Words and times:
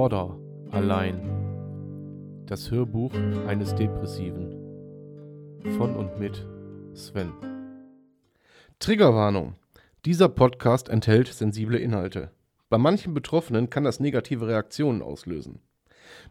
Border 0.00 0.34
allein. 0.70 1.20
Das 2.46 2.70
Hörbuch 2.70 3.12
eines 3.46 3.74
Depressiven. 3.74 4.48
Von 5.76 5.94
und 5.94 6.18
mit 6.18 6.48
Sven. 6.94 7.30
Triggerwarnung. 8.78 9.56
Dieser 10.06 10.30
Podcast 10.30 10.88
enthält 10.88 11.28
sensible 11.28 11.76
Inhalte. 11.76 12.30
Bei 12.70 12.78
manchen 12.78 13.12
Betroffenen 13.12 13.68
kann 13.68 13.84
das 13.84 14.00
negative 14.00 14.46
Reaktionen 14.46 15.02
auslösen. 15.02 15.60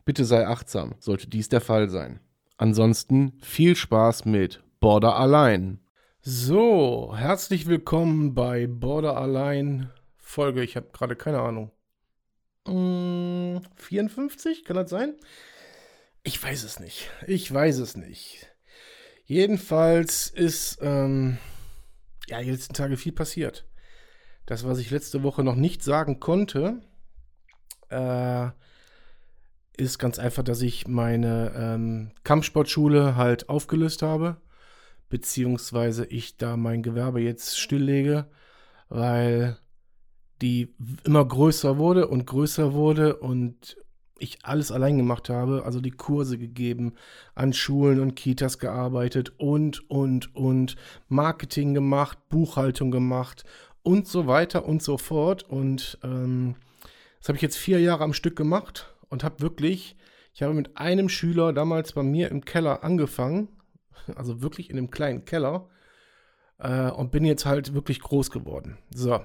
Bitte 0.04 0.26
sei 0.26 0.48
achtsam, 0.48 0.96
sollte 0.98 1.30
dies 1.30 1.50
der 1.50 1.62
Fall 1.62 1.90
sein. 1.90 2.22
Ansonsten 2.58 3.34
viel 3.40 3.76
Spaß 3.76 4.26
mit 4.26 4.64
Border 4.80 5.16
allein. 5.16 5.80
So, 6.22 7.14
herzlich 7.16 7.68
willkommen 7.68 8.34
bei 8.34 8.66
Border 8.66 9.16
allein 9.16 9.92
Folge. 10.18 10.64
Ich 10.64 10.76
habe 10.76 10.88
gerade 10.92 11.16
keine 11.16 11.42
Ahnung. 11.42 11.70
54, 13.76 14.66
kann 14.66 14.76
das 14.76 14.90
sein? 14.90 15.16
Ich 16.24 16.42
weiß 16.42 16.64
es 16.64 16.80
nicht. 16.80 17.10
Ich 17.28 17.52
weiß 17.52 17.78
es 17.80 17.96
nicht. 17.96 18.48
Jedenfalls 19.26 20.28
ist 20.28 20.80
ähm, 20.82 21.38
ja 22.28 22.42
die 22.42 22.52
letzten 22.52 22.74
Tage 22.74 22.98
viel 22.98 23.12
passiert. 23.12 23.66
Das, 24.46 24.66
was 24.66 24.80
ich 24.80 24.90
letzte 24.90 25.24
Woche 25.24 25.44
noch 25.44 25.56
nicht 25.56 25.84
sagen 25.84 26.20
konnte, 26.20 26.82
äh, 27.90 28.48
ist 29.78 30.00
ganz 30.00 30.20
einfach, 30.20 30.44
dass 30.44 30.62
ich 30.62 30.88
meine 30.88 31.54
ähm, 31.56 32.12
Kampfsportschule 32.23 33.16
halt 33.16 33.50
aufgelöst 33.50 34.02
habe, 34.02 34.38
beziehungsweise 35.10 36.06
ich 36.06 36.38
da 36.38 36.58
mein 36.58 36.84
Gewerbe 36.84 37.22
jetzt 37.22 37.60
stilllege, 37.60 38.26
weil 38.90 39.58
die 40.42 40.73
immer 41.03 41.25
größer 41.25 41.78
wurde 41.78 42.08
und 42.08 42.25
größer 42.25 42.73
wurde 42.73 43.17
und 43.17 43.78
ich 44.20 44.39
alles 44.44 44.72
allein 44.72 44.98
gemacht 44.98 45.30
habe, 45.30 45.64
also 45.66 45.80
die 45.80 45.92
Kurse 45.92 46.38
gegeben, 46.38 46.94
an 47.36 47.54
Schulen 47.54 48.00
und 48.00 48.16
Kitas 48.16 48.60
gearbeitet 48.60 49.34
und, 49.38 49.90
und, 49.90 50.36
und 50.36 50.76
Marketing 51.08 51.73
gemacht, 51.73 52.17
Buchhaltung 52.30 52.92
gemacht 52.92 53.44
und 53.82 54.08
so 54.08 54.28
weiter 54.28 54.66
und 54.66 54.84
so 54.84 54.98
fort. 54.98 55.44
Und 55.44 55.98
ähm, 56.04 56.56
das 57.20 57.30
habe 57.30 57.38
ich 57.38 57.42
jetzt 57.42 57.58
vier 57.58 57.80
Jahre 57.80 58.04
am 58.04 58.14
Stück 58.14 58.36
gemacht 58.36 58.94
und 59.10 59.23
habe 59.23 59.42
wirklich, 59.42 59.95
ich 60.34 60.42
habe 60.42 60.54
mit 60.54 60.78
einem 60.78 61.10
Schüler 61.10 61.54
damals 61.54 61.94
bei 61.94 62.04
mir 62.04 62.30
im 62.30 62.45
Keller 62.45 62.84
angefangen, 62.84 63.50
also 64.16 64.42
wirklich 64.42 64.70
in 64.70 64.78
einem 64.78 64.92
kleinen 64.92 65.26
Keller, 65.26 65.70
äh, 66.60 66.92
und 66.92 67.12
bin 67.12 67.26
jetzt 67.26 67.45
halt 67.45 67.73
wirklich 67.73 68.00
groß 68.00 68.32
geworden. 68.32 68.78
So, 68.94 69.22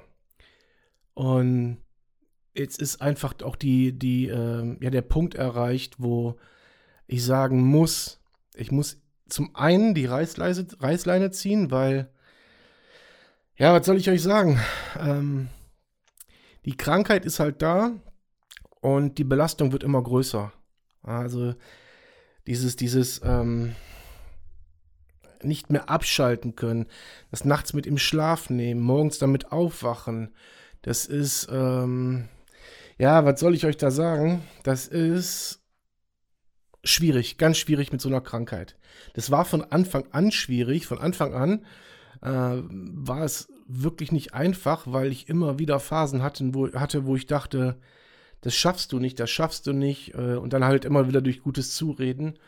und 1.15 1.79
jetzt 2.55 2.81
ist 2.81 3.01
einfach 3.01 3.34
auch 3.43 3.57
die, 3.57 3.98
die, 3.98 4.29
äh, 4.29 4.77
ja, 4.81 4.91
der 4.91 5.03
Punkt 5.03 5.34
erreicht, 5.34 5.97
wo 5.98 6.37
ich 7.07 7.25
sagen 7.25 7.65
muss, 7.65 8.20
ich 8.55 8.70
muss 8.70 9.01
zum 9.29 9.55
einen 9.57 9.95
die 9.95 10.07
Reißleise, 10.07 10.67
Reißleine 10.79 11.31
ziehen, 11.31 11.70
weil, 11.70 12.11
ja, 13.57 13.73
was 13.73 13.87
soll 13.87 13.97
ich 13.97 14.11
euch 14.11 14.23
sagen? 14.23 14.61
Ähm, 14.98 15.48
die 16.65 16.77
Krankheit 16.77 17.25
ist 17.25 17.41
halt 17.41 17.62
da 17.62 17.92
und 18.81 19.19
die 19.19 19.25
Belastung 19.25 19.73
wird 19.73 19.83
immer 19.83 20.03
größer. 20.03 20.53
Also 21.03 21.55
dieses, 22.47 22.77
dieses, 22.77 23.20
ähm, 23.25 23.75
nicht 25.42 25.70
mehr 25.70 25.91
abschalten 25.91 26.57
können, 26.57 26.87
das 27.31 27.45
nachts 27.45 27.75
mit 27.75 27.87
im 27.87 27.98
Schlaf 27.98 28.51
nehmen, 28.51 28.81
morgens 28.81 29.19
damit 29.19 29.53
aufwachen, 29.53 30.35
das 30.85 31.07
ist, 31.07 31.49
ähm, 31.51 32.29
ja, 32.99 33.25
was 33.25 33.41
soll 33.41 33.55
ich 33.55 33.65
euch 33.65 33.79
da 33.79 33.91
sagen? 33.91 34.43
Das 34.65 34.87
ist 34.87 35.63
schwierig, 36.85 37.39
ganz 37.39 37.57
schwierig 37.57 37.91
mit 37.91 38.03
so 38.03 38.11
einer 38.11 38.21
Krankheit. 38.21 38.77
Das 39.15 39.31
war 39.31 39.47
von 39.47 39.63
Anfang 39.63 40.05
an 40.13 40.31
schwierig. 40.31 40.86
Von 40.86 40.98
Anfang 40.98 41.33
an 41.33 41.64
äh, 42.20 42.63
war 42.69 43.25
es 43.25 43.48
wirklich 43.67 44.13
nicht 44.13 44.35
einfach, 44.35 44.83
weil 44.85 45.11
ich 45.11 45.31
immer 45.31 45.58
wieder 45.58 45.81
Phasen 45.81 46.23
hatte, 46.23 46.55
wo, 46.55 46.70
hatte, 46.75 47.07
wo 47.07 47.17
ich 47.17 47.25
dachte, 47.25 47.81
das 48.42 48.55
schaffst 48.55 48.92
du 48.92 48.98
nicht, 48.98 49.19
das 49.19 49.31
schaffst 49.31 49.67
du 49.67 49.73
nicht. 49.73 50.13
Äh, 50.13 50.37
und 50.37 50.53
dann 50.53 50.64
halt 50.64 50.85
immer 50.85 51.08
wieder 51.08 51.23
durch 51.23 51.41
gutes 51.41 51.75
Zureden 51.75 52.39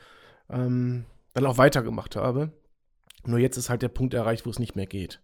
ähm, 0.50 1.06
dann 1.32 1.46
auch 1.46 1.56
weitergemacht 1.56 2.16
habe. 2.16 2.52
Nur 3.24 3.38
jetzt 3.38 3.56
ist 3.56 3.70
halt 3.70 3.80
der 3.80 3.88
Punkt 3.88 4.12
erreicht, 4.12 4.44
wo 4.44 4.50
es 4.50 4.58
nicht 4.58 4.76
mehr 4.76 4.86
geht. 4.86 5.22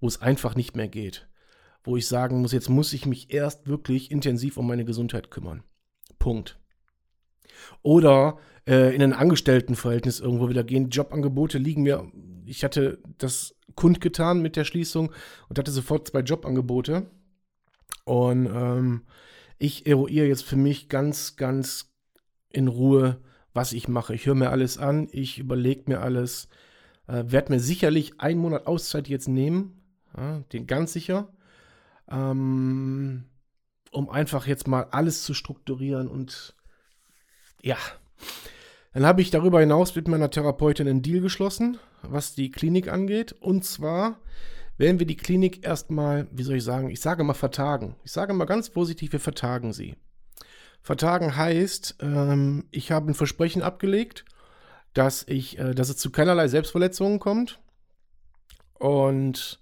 Wo 0.00 0.08
es 0.08 0.22
einfach 0.22 0.54
nicht 0.54 0.76
mehr 0.76 0.88
geht 0.88 1.28
wo 1.84 1.96
ich 1.96 2.06
sagen 2.06 2.40
muss, 2.40 2.52
jetzt 2.52 2.68
muss 2.68 2.92
ich 2.92 3.06
mich 3.06 3.32
erst 3.32 3.66
wirklich 3.66 4.10
intensiv 4.10 4.56
um 4.56 4.66
meine 4.66 4.84
Gesundheit 4.84 5.30
kümmern. 5.30 5.62
Punkt. 6.18 6.58
Oder 7.82 8.38
äh, 8.66 8.94
in 8.94 9.02
ein 9.02 9.12
Angestelltenverhältnis 9.12 10.20
irgendwo 10.20 10.48
wieder 10.48 10.64
gehen. 10.64 10.90
Jobangebote 10.90 11.58
liegen 11.58 11.82
mir. 11.82 12.10
Ich 12.46 12.64
hatte 12.64 12.98
das 13.18 13.56
kundgetan 13.74 14.40
mit 14.40 14.56
der 14.56 14.64
Schließung 14.64 15.12
und 15.48 15.58
hatte 15.58 15.70
sofort 15.70 16.08
zwei 16.08 16.20
Jobangebote. 16.20 17.06
Und 18.04 18.46
ähm, 18.46 19.02
ich 19.58 19.86
eruiere 19.86 20.26
jetzt 20.26 20.44
für 20.44 20.56
mich 20.56 20.88
ganz, 20.88 21.36
ganz 21.36 21.92
in 22.50 22.68
Ruhe, 22.68 23.20
was 23.54 23.72
ich 23.72 23.88
mache. 23.88 24.14
Ich 24.14 24.26
höre 24.26 24.34
mir 24.34 24.50
alles 24.50 24.78
an, 24.78 25.08
ich 25.12 25.38
überlege 25.38 25.84
mir 25.86 26.00
alles, 26.00 26.48
äh, 27.06 27.24
werde 27.26 27.52
mir 27.52 27.60
sicherlich 27.60 28.20
einen 28.20 28.40
Monat 28.40 28.66
Auszeit 28.66 29.08
jetzt 29.08 29.28
nehmen, 29.28 29.82
ja, 30.16 30.40
den 30.52 30.66
ganz 30.66 30.92
sicher 30.92 31.32
ähm, 32.12 33.24
um 33.90 34.10
einfach 34.10 34.46
jetzt 34.46 34.68
mal 34.68 34.84
alles 34.90 35.22
zu 35.24 35.34
strukturieren 35.34 36.08
und 36.08 36.54
ja. 37.62 37.76
Dann 38.92 39.06
habe 39.06 39.22
ich 39.22 39.30
darüber 39.30 39.60
hinaus 39.60 39.94
mit 39.94 40.06
meiner 40.06 40.30
Therapeutin 40.30 40.86
einen 40.86 41.02
Deal 41.02 41.22
geschlossen, 41.22 41.78
was 42.02 42.34
die 42.34 42.50
Klinik 42.50 42.88
angeht. 42.88 43.32
Und 43.32 43.64
zwar 43.64 44.18
werden 44.76 44.98
wir 44.98 45.06
die 45.06 45.16
Klinik 45.16 45.64
erstmal, 45.64 46.28
wie 46.30 46.42
soll 46.42 46.56
ich 46.56 46.64
sagen, 46.64 46.90
ich 46.90 47.00
sage 47.00 47.24
mal 47.24 47.32
vertagen. 47.32 47.96
Ich 48.04 48.12
sage 48.12 48.34
mal 48.34 48.44
ganz 48.44 48.68
positiv, 48.68 49.12
wir 49.12 49.20
vertagen 49.20 49.72
sie. 49.72 49.96
Vertagen 50.82 51.36
heißt, 51.36 51.96
ähm, 52.00 52.66
ich 52.70 52.90
habe 52.90 53.10
ein 53.10 53.14
Versprechen 53.14 53.62
abgelegt, 53.62 54.24
dass 54.92 55.24
ich, 55.26 55.58
äh, 55.58 55.74
dass 55.74 55.88
es 55.88 55.96
zu 55.96 56.10
keinerlei 56.10 56.48
Selbstverletzungen 56.48 57.18
kommt. 57.18 57.60
Und 58.78 59.61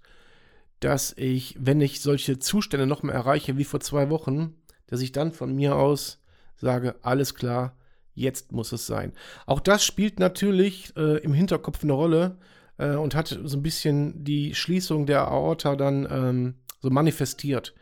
dass 0.81 1.13
ich, 1.17 1.55
wenn 1.59 1.79
ich 1.79 2.01
solche 2.01 2.39
Zustände 2.39 2.85
noch 2.85 3.03
mal 3.03 3.13
erreiche 3.13 3.57
wie 3.57 3.63
vor 3.63 3.79
zwei 3.79 4.09
Wochen, 4.09 4.55
dass 4.87 5.01
ich 5.01 5.11
dann 5.11 5.31
von 5.31 5.55
mir 5.55 5.75
aus 5.75 6.19
sage, 6.57 6.95
alles 7.01 7.35
klar, 7.35 7.75
jetzt 8.13 8.51
muss 8.51 8.71
es 8.71 8.85
sein. 8.85 9.13
Auch 9.45 9.59
das 9.59 9.83
spielt 9.83 10.19
natürlich 10.19 10.93
äh, 10.97 11.17
im 11.19 11.33
Hinterkopf 11.33 11.83
eine 11.83 11.93
Rolle 11.93 12.37
äh, 12.77 12.95
und 12.95 13.15
hat 13.15 13.27
so 13.27 13.57
ein 13.57 13.63
bisschen 13.63 14.23
die 14.23 14.53
Schließung 14.55 15.05
der 15.05 15.27
Aorta 15.27 15.75
dann 15.75 16.07
ähm, 16.11 16.55
so 16.81 16.89
manifestiert, 16.89 17.73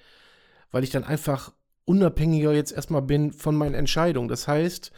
weil 0.72 0.84
ich 0.84 0.92
dann 0.92 1.04
einfach 1.04 1.54
unabhängiger 1.86 2.54
jetzt 2.54 2.72
erstmal 2.72 3.02
bin 3.02 3.32
von 3.32 3.56
meinen 3.56 3.76
Entscheidungen. 3.76 4.30
Das 4.30 4.48
heißt, 4.48 4.92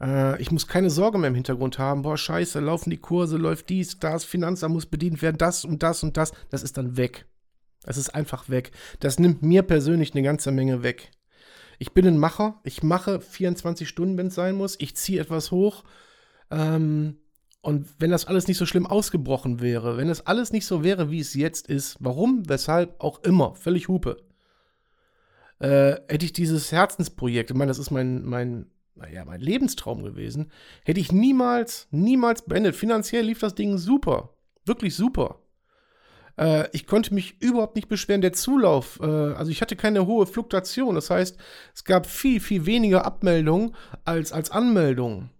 äh, 0.00 0.40
ich 0.40 0.50
muss 0.50 0.66
keine 0.66 0.90
Sorge 0.90 1.18
mehr 1.18 1.28
im 1.28 1.34
Hintergrund 1.34 1.78
haben, 1.78 2.02
boah, 2.02 2.18
scheiße, 2.18 2.60
laufen 2.60 2.90
die 2.90 2.98
Kurse, 2.98 3.36
läuft 3.36 3.68
dies, 3.68 3.98
das, 3.98 4.24
Finanzamt 4.24 4.74
muss 4.74 4.86
bedient 4.86 5.22
werden, 5.22 5.38
das 5.38 5.64
und 5.64 5.82
das 5.82 6.02
und 6.02 6.16
das, 6.16 6.32
das 6.50 6.62
ist 6.62 6.76
dann 6.76 6.96
weg. 6.96 7.26
Es 7.86 7.96
ist 7.96 8.10
einfach 8.14 8.48
weg. 8.48 8.72
Das 9.00 9.18
nimmt 9.18 9.42
mir 9.42 9.62
persönlich 9.62 10.14
eine 10.14 10.22
ganze 10.22 10.52
Menge 10.52 10.82
weg. 10.82 11.10
Ich 11.78 11.92
bin 11.92 12.06
ein 12.06 12.18
Macher. 12.18 12.60
Ich 12.64 12.82
mache 12.82 13.20
24 13.20 13.88
Stunden, 13.88 14.16
wenn 14.16 14.28
es 14.28 14.34
sein 14.34 14.56
muss. 14.56 14.76
Ich 14.78 14.96
ziehe 14.96 15.20
etwas 15.20 15.50
hoch. 15.50 15.84
Ähm, 16.50 17.18
und 17.60 17.88
wenn 17.98 18.10
das 18.10 18.26
alles 18.26 18.46
nicht 18.46 18.58
so 18.58 18.66
schlimm 18.66 18.86
ausgebrochen 18.86 19.60
wäre, 19.60 19.96
wenn 19.96 20.08
das 20.08 20.26
alles 20.26 20.52
nicht 20.52 20.66
so 20.66 20.84
wäre, 20.84 21.10
wie 21.10 21.20
es 21.20 21.34
jetzt 21.34 21.66
ist, 21.66 21.96
warum, 21.98 22.48
weshalb 22.48 23.00
auch 23.00 23.22
immer, 23.22 23.54
völlig 23.54 23.88
Hupe, 23.88 24.18
äh, 25.60 25.96
hätte 26.08 26.26
ich 26.26 26.34
dieses 26.34 26.72
Herzensprojekt, 26.72 27.50
ich 27.50 27.56
meine, 27.56 27.70
das 27.70 27.78
ist 27.78 27.90
mein, 27.90 28.22
mein, 28.24 28.66
naja, 28.96 29.24
mein 29.24 29.40
Lebenstraum 29.40 30.02
gewesen, 30.02 30.52
hätte 30.84 31.00
ich 31.00 31.10
niemals, 31.10 31.88
niemals 31.90 32.42
beendet. 32.42 32.76
Finanziell 32.76 33.24
lief 33.24 33.38
das 33.38 33.54
Ding 33.54 33.78
super. 33.78 34.36
Wirklich 34.66 34.94
super. 34.94 35.43
Äh, 36.38 36.68
ich 36.72 36.86
konnte 36.86 37.14
mich 37.14 37.40
überhaupt 37.40 37.76
nicht 37.76 37.88
beschweren. 37.88 38.20
Der 38.20 38.32
Zulauf, 38.32 38.98
äh, 39.00 39.04
also 39.04 39.50
ich 39.50 39.60
hatte 39.60 39.76
keine 39.76 40.06
hohe 40.06 40.26
Fluktuation. 40.26 40.94
Das 40.94 41.10
heißt, 41.10 41.36
es 41.74 41.84
gab 41.84 42.06
viel, 42.06 42.40
viel 42.40 42.66
weniger 42.66 43.04
Abmeldungen 43.04 43.74
als, 44.04 44.32
als 44.32 44.50
Anmeldungen. 44.50 45.30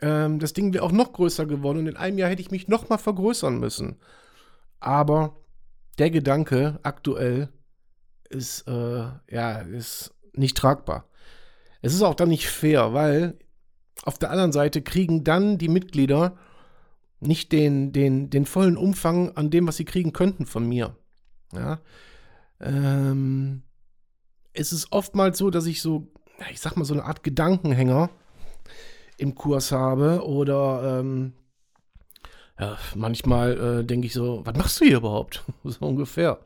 Ähm, 0.00 0.38
das 0.38 0.52
Ding 0.52 0.72
wäre 0.72 0.84
auch 0.84 0.92
noch 0.92 1.12
größer 1.12 1.46
geworden 1.46 1.78
und 1.78 1.86
in 1.86 1.96
einem 1.96 2.18
Jahr 2.18 2.30
hätte 2.30 2.42
ich 2.42 2.50
mich 2.50 2.68
noch 2.68 2.88
mal 2.88 2.98
vergrößern 2.98 3.58
müssen. 3.58 3.96
Aber 4.80 5.36
der 5.98 6.10
Gedanke 6.10 6.78
aktuell 6.82 7.48
ist, 8.28 8.68
äh, 8.68 9.06
ja, 9.30 9.58
ist 9.58 10.14
nicht 10.34 10.56
tragbar. 10.56 11.08
Es 11.82 11.94
ist 11.94 12.02
auch 12.02 12.14
dann 12.14 12.28
nicht 12.28 12.48
fair, 12.48 12.92
weil 12.92 13.38
auf 14.04 14.18
der 14.18 14.30
anderen 14.30 14.52
Seite 14.52 14.82
kriegen 14.82 15.24
dann 15.24 15.58
die 15.58 15.68
Mitglieder 15.68 16.36
nicht 17.20 17.52
den, 17.52 17.92
den, 17.92 18.30
den 18.30 18.46
vollen 18.46 18.76
Umfang 18.76 19.36
an 19.36 19.50
dem, 19.50 19.66
was 19.66 19.76
sie 19.76 19.84
kriegen 19.84 20.12
könnten 20.12 20.46
von 20.46 20.66
mir. 20.66 20.96
Ja. 21.52 21.80
Ähm, 22.60 23.62
es 24.52 24.72
ist 24.72 24.92
oftmals 24.92 25.38
so, 25.38 25.50
dass 25.50 25.66
ich 25.66 25.82
so, 25.82 26.08
ich 26.50 26.60
sag 26.60 26.76
mal, 26.76 26.84
so 26.84 26.94
eine 26.94 27.04
Art 27.04 27.22
Gedankenhänger 27.22 28.10
im 29.16 29.34
Kurs 29.34 29.72
habe 29.72 30.24
oder 30.24 31.00
ähm, 31.00 31.32
ja, 32.58 32.76
manchmal 32.94 33.80
äh, 33.80 33.84
denke 33.84 34.06
ich 34.06 34.12
so, 34.12 34.42
was 34.44 34.56
machst 34.56 34.80
du 34.80 34.84
hier 34.84 34.98
überhaupt? 34.98 35.44
so 35.64 35.86
ungefähr. 35.86 36.40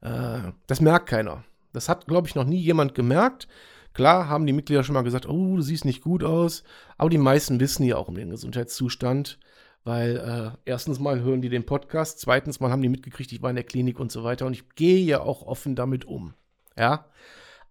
Äh, 0.00 0.52
das 0.66 0.80
merkt 0.80 1.08
keiner. 1.08 1.44
Das 1.72 1.88
hat, 1.88 2.06
glaube 2.06 2.28
ich, 2.28 2.34
noch 2.34 2.44
nie 2.44 2.60
jemand 2.60 2.94
gemerkt. 2.94 3.48
Klar 3.94 4.28
haben 4.28 4.46
die 4.46 4.52
Mitglieder 4.52 4.84
schon 4.84 4.94
mal 4.94 5.02
gesagt, 5.02 5.28
oh, 5.28 5.56
du 5.56 5.62
siehst 5.62 5.84
nicht 5.84 6.02
gut 6.02 6.24
aus, 6.24 6.64
aber 6.96 7.10
die 7.10 7.18
meisten 7.18 7.60
wissen 7.60 7.84
ja 7.84 7.96
auch 7.96 8.08
um 8.08 8.14
den 8.14 8.30
Gesundheitszustand, 8.30 9.38
weil 9.84 10.16
äh, 10.16 10.58
erstens 10.64 10.98
mal 10.98 11.20
hören 11.20 11.42
die 11.42 11.48
den 11.48 11.66
Podcast, 11.66 12.20
zweitens 12.20 12.60
mal 12.60 12.70
haben 12.70 12.82
die 12.82 12.88
mitgekriegt, 12.88 13.32
ich 13.32 13.42
war 13.42 13.50
in 13.50 13.56
der 13.56 13.64
Klinik 13.64 13.98
und 13.98 14.12
so 14.12 14.24
weiter 14.24 14.46
und 14.46 14.52
ich 14.52 14.68
gehe 14.74 15.04
ja 15.04 15.20
auch 15.20 15.42
offen 15.42 15.74
damit 15.74 16.04
um. 16.04 16.34
Ja, 16.76 17.06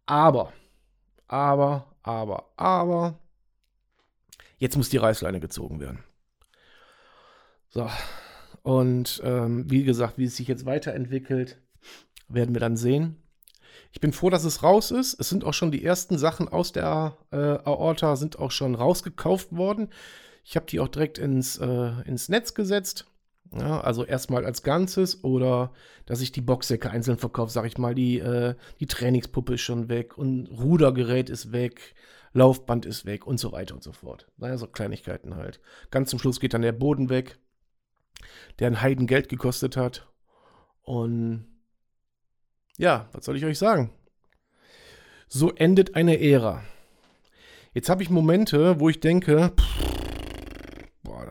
aber, 0.05 0.51
aber, 1.27 1.95
aber, 2.03 2.51
aber, 2.57 3.19
jetzt 4.57 4.77
muss 4.77 4.89
die 4.89 4.97
Reißleine 4.97 5.39
gezogen 5.39 5.79
werden. 5.79 6.03
So, 7.69 7.89
und 8.63 9.21
ähm, 9.23 9.69
wie 9.71 9.83
gesagt, 9.83 10.17
wie 10.17 10.25
es 10.25 10.35
sich 10.35 10.47
jetzt 10.47 10.65
weiterentwickelt, 10.65 11.61
werden 12.27 12.53
wir 12.53 12.59
dann 12.59 12.77
sehen. 12.77 13.17
Ich 13.93 13.99
bin 13.99 14.13
froh, 14.13 14.29
dass 14.29 14.43
es 14.43 14.63
raus 14.63 14.91
ist. 14.91 15.19
Es 15.19 15.29
sind 15.29 15.43
auch 15.43 15.53
schon 15.53 15.71
die 15.71 15.83
ersten 15.83 16.17
Sachen 16.17 16.47
aus 16.47 16.71
der 16.71 17.17
äh, 17.31 17.37
Aorta 17.37 18.15
sind 18.15 18.39
auch 18.39 18.51
schon 18.51 18.75
rausgekauft 18.75 19.55
worden. 19.55 19.89
Ich 20.43 20.55
habe 20.55 20.65
die 20.65 20.79
auch 20.79 20.87
direkt 20.87 21.17
ins, 21.17 21.57
äh, 21.57 21.91
ins 22.05 22.29
Netz 22.29 22.53
gesetzt. 22.53 23.05
Ja, 23.53 23.81
also 23.81 24.05
erstmal 24.05 24.45
als 24.45 24.63
Ganzes 24.63 25.25
oder 25.25 25.73
dass 26.05 26.21
ich 26.21 26.31
die 26.31 26.41
Boxsäcke 26.41 26.89
einzeln 26.89 27.17
verkaufe, 27.17 27.51
sage 27.51 27.67
ich 27.67 27.77
mal, 27.77 27.93
die, 27.93 28.19
äh, 28.19 28.55
die 28.79 28.87
Trainingspuppe 28.87 29.55
ist 29.55 29.61
schon 29.61 29.89
weg 29.89 30.17
und 30.17 30.47
Rudergerät 30.47 31.29
ist 31.29 31.51
weg, 31.51 31.93
Laufband 32.31 32.85
ist 32.85 33.05
weg 33.05 33.27
und 33.27 33.39
so 33.39 33.51
weiter 33.51 33.75
und 33.75 33.83
so 33.83 33.91
fort. 33.91 34.31
Naja, 34.37 34.57
so 34.57 34.67
Kleinigkeiten 34.67 35.35
halt. 35.35 35.59
Ganz 35.89 36.09
zum 36.09 36.19
Schluss 36.19 36.39
geht 36.39 36.53
dann 36.53 36.61
der 36.61 36.71
Boden 36.71 37.09
weg, 37.09 37.39
der 38.59 38.67
ein 38.67 38.81
Heiden 38.81 39.05
Geld 39.05 39.27
gekostet 39.27 39.75
hat. 39.75 40.07
Und 40.83 41.45
ja, 42.77 43.09
was 43.11 43.25
soll 43.25 43.35
ich 43.35 43.43
euch 43.43 43.59
sagen? 43.59 43.91
So 45.27 45.51
endet 45.51 45.95
eine 45.95 46.21
Ära. 46.21 46.63
Jetzt 47.73 47.89
habe 47.89 48.01
ich 48.01 48.09
Momente, 48.09 48.79
wo 48.79 48.87
ich 48.87 49.01
denke, 49.01 49.51
pff, 49.57 49.90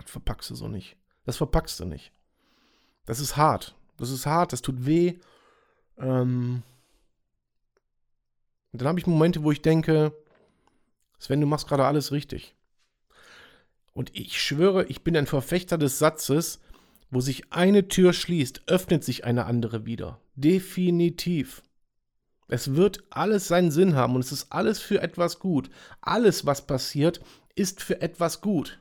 das 0.02 0.10
verpackst 0.10 0.50
du 0.50 0.54
so 0.54 0.68
nicht. 0.68 0.96
Das 1.24 1.36
verpackst 1.36 1.78
du 1.80 1.84
nicht. 1.84 2.12
Das 3.06 3.20
ist 3.20 3.36
hart. 3.36 3.74
Das 3.96 4.10
ist 4.10 4.26
hart, 4.26 4.52
das 4.52 4.62
tut 4.62 4.86
weh. 4.86 5.18
Ähm 5.98 6.62
und 8.72 8.80
dann 8.80 8.88
habe 8.88 8.98
ich 8.98 9.06
Momente, 9.06 9.42
wo 9.42 9.50
ich 9.50 9.62
denke, 9.62 10.14
Sven, 11.18 11.40
du 11.40 11.46
machst 11.46 11.68
gerade 11.68 11.84
alles 11.84 12.12
richtig. 12.12 12.54
Und 13.92 14.14
ich 14.14 14.40
schwöre, 14.40 14.84
ich 14.84 15.02
bin 15.02 15.16
ein 15.16 15.26
Verfechter 15.26 15.76
des 15.76 15.98
Satzes, 15.98 16.60
wo 17.10 17.20
sich 17.20 17.52
eine 17.52 17.88
Tür 17.88 18.12
schließt, 18.12 18.62
öffnet 18.68 19.04
sich 19.04 19.24
eine 19.24 19.46
andere 19.46 19.84
wieder. 19.84 20.20
Definitiv. 20.36 21.62
Es 22.48 22.74
wird 22.74 23.04
alles 23.10 23.48
seinen 23.48 23.70
Sinn 23.70 23.94
haben 23.94 24.14
und 24.14 24.24
es 24.24 24.32
ist 24.32 24.52
alles 24.52 24.80
für 24.80 25.02
etwas 25.02 25.38
gut. 25.38 25.70
Alles, 26.00 26.46
was 26.46 26.66
passiert, 26.66 27.20
ist 27.54 27.82
für 27.82 28.00
etwas 28.00 28.40
gut. 28.40 28.80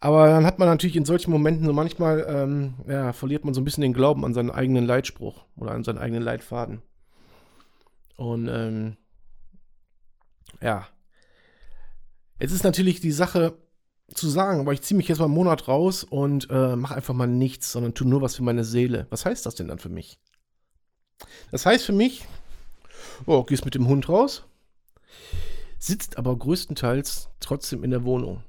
Aber 0.00 0.28
dann 0.28 0.46
hat 0.46 0.58
man 0.58 0.68
natürlich 0.68 0.96
in 0.96 1.04
solchen 1.04 1.30
Momenten 1.30 1.66
so 1.66 1.72
manchmal, 1.72 2.24
ähm, 2.26 2.74
ja, 2.88 3.12
verliert 3.12 3.44
man 3.44 3.52
so 3.52 3.60
ein 3.60 3.64
bisschen 3.64 3.82
den 3.82 3.92
Glauben 3.92 4.24
an 4.24 4.32
seinen 4.32 4.50
eigenen 4.50 4.86
Leitspruch 4.86 5.44
oder 5.56 5.72
an 5.72 5.84
seinen 5.84 5.98
eigenen 5.98 6.22
Leitfaden. 6.22 6.80
Und 8.16 8.48
ähm, 8.48 8.96
ja, 10.62 10.86
jetzt 12.38 12.52
ist 12.52 12.64
natürlich 12.64 13.00
die 13.00 13.12
Sache, 13.12 13.58
zu 14.14 14.28
sagen, 14.28 14.60
aber 14.60 14.72
ich 14.72 14.82
ziehe 14.82 14.96
mich 14.96 15.08
jetzt 15.08 15.18
mal 15.18 15.26
einen 15.26 15.34
Monat 15.34 15.68
raus 15.68 16.04
und 16.04 16.48
äh, 16.50 16.76
mache 16.76 16.94
einfach 16.94 17.14
mal 17.14 17.26
nichts, 17.26 17.72
sondern 17.72 17.94
tue 17.94 18.08
nur 18.08 18.22
was 18.22 18.36
für 18.36 18.42
meine 18.42 18.64
Seele. 18.64 19.06
Was 19.10 19.24
heißt 19.24 19.46
das 19.46 19.54
denn 19.54 19.68
dann 19.68 19.78
für 19.78 19.88
mich? 19.88 20.18
Das 21.50 21.66
heißt 21.66 21.84
für 21.84 21.92
mich, 21.92 22.26
oh, 23.26 23.44
gehst 23.44 23.64
mit 23.64 23.74
dem 23.74 23.88
Hund 23.88 24.08
raus, 24.08 24.44
sitzt 25.78 26.18
aber 26.18 26.36
größtenteils 26.36 27.28
trotzdem 27.40 27.84
in 27.84 27.90
der 27.90 28.04
Wohnung. 28.04 28.42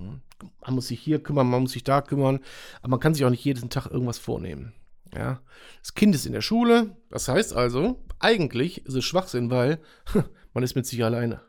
Hm, 0.00 0.20
man 0.62 0.74
muss 0.74 0.88
sich 0.88 1.00
hier 1.00 1.22
kümmern, 1.22 1.48
man 1.48 1.62
muss 1.62 1.72
sich 1.72 1.84
da 1.84 2.00
kümmern, 2.00 2.40
aber 2.80 2.90
man 2.90 3.00
kann 3.00 3.14
sich 3.14 3.24
auch 3.24 3.30
nicht 3.30 3.44
jeden 3.44 3.70
Tag 3.70 3.86
irgendwas 3.86 4.18
vornehmen. 4.18 4.72
Ja, 5.14 5.40
das 5.80 5.94
Kind 5.94 6.14
ist 6.14 6.26
in 6.26 6.32
der 6.32 6.40
Schule, 6.40 6.96
das 7.10 7.28
heißt 7.28 7.52
also, 7.52 8.02
eigentlich 8.20 8.86
ist 8.86 8.94
es 8.94 9.04
Schwachsinn, 9.04 9.50
weil 9.50 9.80
man 10.54 10.64
ist 10.64 10.76
mit 10.76 10.86
sich 10.86 11.04
alleine. 11.04 11.42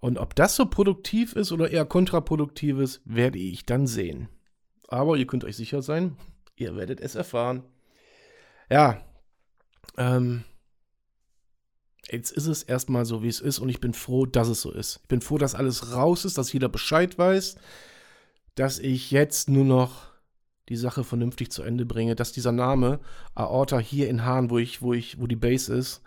Und 0.00 0.18
ob 0.18 0.34
das 0.34 0.54
so 0.56 0.66
produktiv 0.66 1.34
ist 1.34 1.50
oder 1.50 1.70
eher 1.70 1.86
kontraproduktiv 1.86 2.78
ist, 2.78 3.00
werde 3.04 3.38
ich 3.38 3.64
dann 3.64 3.86
sehen. 3.86 4.28
Aber 4.88 5.16
ihr 5.16 5.26
könnt 5.26 5.44
euch 5.44 5.56
sicher 5.56 5.82
sein, 5.82 6.16
ihr 6.56 6.76
werdet 6.76 7.00
es 7.00 7.14
erfahren. 7.14 7.64
Ja, 8.70 9.00
ähm, 9.96 10.44
jetzt 12.14 12.30
ist 12.32 12.46
es 12.46 12.62
erstmal 12.62 13.04
so, 13.04 13.22
wie 13.22 13.28
es 13.28 13.40
ist 13.40 13.58
und 13.58 13.68
ich 13.68 13.80
bin 13.80 13.94
froh, 13.94 14.26
dass 14.26 14.48
es 14.48 14.60
so 14.60 14.72
ist. 14.72 15.00
Ich 15.02 15.08
bin 15.08 15.20
froh, 15.20 15.38
dass 15.38 15.54
alles 15.54 15.92
raus 15.92 16.24
ist, 16.24 16.38
dass 16.38 16.52
jeder 16.52 16.68
Bescheid 16.68 17.18
weiß, 17.18 17.56
dass 18.54 18.78
ich 18.78 19.10
jetzt 19.10 19.48
nur 19.48 19.64
noch 19.64 20.14
die 20.68 20.76
Sache 20.76 21.04
vernünftig 21.04 21.50
zu 21.50 21.62
Ende 21.62 21.84
bringe, 21.84 22.14
dass 22.14 22.32
dieser 22.32 22.52
Name 22.52 23.00
Aorta 23.34 23.78
hier 23.78 24.08
in 24.08 24.24
Hahn, 24.24 24.50
wo 24.50 24.58
ich, 24.58 24.80
wo 24.80 24.94
ich, 24.94 25.20
wo 25.20 25.26
die 25.26 25.36
Base 25.36 25.74
ist, 25.74 26.02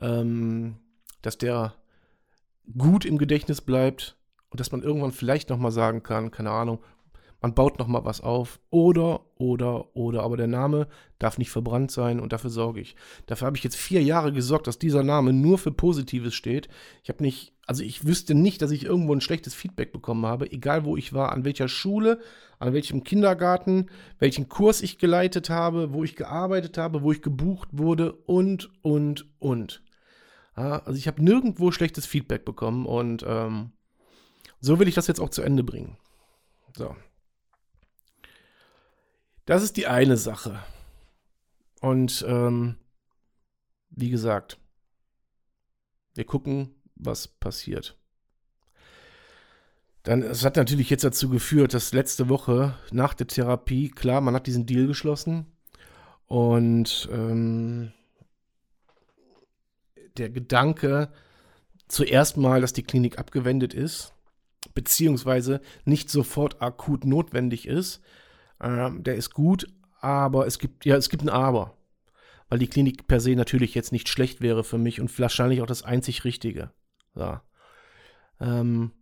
ähm, 0.00 0.76
dass 1.20 1.38
der 1.38 1.74
gut 2.76 3.04
im 3.04 3.18
Gedächtnis 3.18 3.60
bleibt 3.60 4.16
und 4.50 4.60
dass 4.60 4.72
man 4.72 4.82
irgendwann 4.82 5.12
vielleicht 5.12 5.50
nochmal 5.50 5.72
sagen 5.72 6.02
kann, 6.02 6.30
keine 6.30 6.50
Ahnung, 6.50 6.80
man 7.42 7.54
baut 7.54 7.80
nochmal 7.80 8.04
was 8.04 8.20
auf 8.20 8.60
oder, 8.70 9.26
oder, 9.36 9.96
oder, 9.96 10.22
aber 10.22 10.36
der 10.36 10.46
Name 10.46 10.86
darf 11.18 11.38
nicht 11.38 11.50
verbrannt 11.50 11.90
sein 11.90 12.20
und 12.20 12.32
dafür 12.32 12.50
sorge 12.50 12.80
ich. 12.80 12.94
Dafür 13.26 13.46
habe 13.46 13.56
ich 13.56 13.64
jetzt 13.64 13.76
vier 13.76 14.00
Jahre 14.00 14.32
gesorgt, 14.32 14.68
dass 14.68 14.78
dieser 14.78 15.02
Name 15.02 15.32
nur 15.32 15.58
für 15.58 15.72
Positives 15.72 16.34
steht. 16.34 16.68
Ich 17.02 17.08
habe 17.08 17.22
nicht, 17.22 17.52
also 17.66 17.82
ich 17.82 18.06
wüsste 18.06 18.34
nicht, 18.34 18.62
dass 18.62 18.70
ich 18.70 18.84
irgendwo 18.84 19.12
ein 19.12 19.20
schlechtes 19.20 19.54
Feedback 19.54 19.92
bekommen 19.92 20.24
habe, 20.24 20.50
egal 20.52 20.84
wo 20.84 20.96
ich 20.96 21.12
war, 21.12 21.32
an 21.32 21.44
welcher 21.44 21.66
Schule, 21.66 22.20
an 22.60 22.72
welchem 22.72 23.02
Kindergarten, 23.02 23.90
welchen 24.20 24.48
Kurs 24.48 24.80
ich 24.80 24.98
geleitet 24.98 25.50
habe, 25.50 25.92
wo 25.92 26.04
ich 26.04 26.14
gearbeitet 26.14 26.78
habe, 26.78 27.02
wo 27.02 27.10
ich 27.10 27.22
gebucht 27.22 27.70
wurde 27.72 28.12
und, 28.12 28.70
und, 28.82 29.26
und. 29.40 29.82
Also 30.54 30.92
ich 30.92 31.08
habe 31.08 31.24
nirgendwo 31.24 31.72
schlechtes 31.72 32.06
Feedback 32.06 32.44
bekommen 32.44 32.86
und 32.86 33.24
ähm, 33.26 33.72
so 34.60 34.78
will 34.78 34.86
ich 34.86 34.94
das 34.94 35.08
jetzt 35.08 35.18
auch 35.18 35.30
zu 35.30 35.42
Ende 35.42 35.64
bringen. 35.64 35.96
So. 36.76 36.94
Das 39.44 39.62
ist 39.62 39.76
die 39.76 39.86
eine 39.86 40.16
Sache. 40.16 40.60
Und 41.80 42.24
ähm, 42.28 42.76
wie 43.90 44.10
gesagt, 44.10 44.58
wir 46.14 46.24
gucken, 46.24 46.74
was 46.94 47.26
passiert. 47.26 47.96
Dann, 50.04 50.22
es 50.22 50.44
hat 50.44 50.56
natürlich 50.56 50.90
jetzt 50.90 51.04
dazu 51.04 51.28
geführt, 51.28 51.74
dass 51.74 51.92
letzte 51.92 52.28
Woche 52.28 52.76
nach 52.90 53.14
der 53.14 53.28
Therapie, 53.28 53.88
klar, 53.88 54.20
man 54.20 54.34
hat 54.34 54.46
diesen 54.46 54.66
Deal 54.66 54.86
geschlossen 54.86 55.46
und 56.26 57.08
ähm, 57.12 57.92
der 60.16 60.30
Gedanke 60.30 61.12
zuerst 61.88 62.36
mal, 62.36 62.60
dass 62.60 62.72
die 62.72 62.82
Klinik 62.82 63.18
abgewendet 63.18 63.74
ist, 63.74 64.12
beziehungsweise 64.74 65.60
nicht 65.84 66.10
sofort 66.10 66.60
akut 66.62 67.04
notwendig 67.04 67.66
ist, 67.66 68.00
ähm, 68.62 69.02
der 69.02 69.16
ist 69.16 69.34
gut, 69.34 69.66
aber 70.00 70.46
es 70.46 70.58
gibt, 70.58 70.84
ja, 70.84 70.96
es 70.96 71.08
gibt 71.08 71.22
ein 71.22 71.28
Aber. 71.28 71.76
Weil 72.48 72.58
die 72.58 72.68
Klinik 72.68 73.06
per 73.06 73.20
se 73.20 73.34
natürlich 73.34 73.74
jetzt 73.74 73.92
nicht 73.92 74.08
schlecht 74.08 74.40
wäre 74.40 74.62
für 74.62 74.78
mich 74.78 75.00
und 75.00 75.18
wahrscheinlich 75.18 75.62
auch 75.62 75.66
das 75.66 75.82
einzig 75.82 76.24
Richtige. 76.24 76.70
So. 77.14 77.38
Ähm, 78.40 78.92